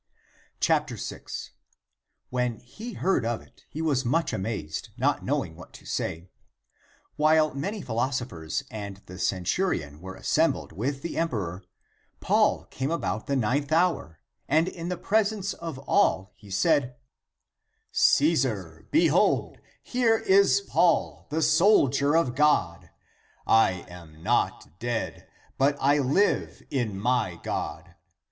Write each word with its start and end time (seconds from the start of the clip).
6. 0.59 1.51
When 2.31 2.57
he 2.57 2.93
heard 2.93 3.23
(of 3.23 3.39
it), 3.43 3.65
he 3.69 3.83
was 3.83 4.03
much 4.03 4.33
amazed, 4.33 4.89
not 4.97 5.23
knowing 5.23 5.55
what 5.55 5.73
to 5.73 5.85
say. 5.85 6.31
While 7.17 7.53
many 7.53 7.83
philoso 7.83 8.25
phers 8.25 8.63
and 8.71 8.97
the 9.05 9.19
centurion 9.19 10.01
were 10.01 10.15
assembled 10.15 10.71
with 10.71 11.03
the 11.03 11.19
emperor, 11.19 11.63
Paul 12.19 12.65
came 12.71 12.89
about 12.89 13.27
the 13.27 13.35
ninth 13.35 13.71
hour, 13.71 14.19
and 14.47 14.67
in 14.67 14.89
the 14.89 14.97
presence 14.97 15.53
of 15.53 15.77
all 15.87 16.31
he 16.35 16.49
said," 16.49 16.95
Csesar 17.93 18.89
behold, 18.89 19.59
here 19.83 20.17
is 20.17 20.61
Paul, 20.61 21.27
the 21.29 21.43
soldier 21.43 22.15
of 22.17 22.33
God; 22.33 22.89
I 23.45 23.85
am 23.87 24.23
not 24.23 24.79
dead, 24.79 25.27
but 25.59 25.77
I 25.79 25.99
live 25.99 26.63
in 26.71 26.99
my 26.99 27.39
God. 27.43 27.93